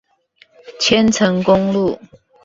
[0.79, 1.99] 千層公路